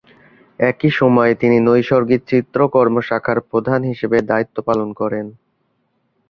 [0.59, 5.25] একই সময়ে তিনি নৈসর্গিক চিত্রকর্ম শাখার প্রধান হিসেবে দায়িত্ব পালন করেন।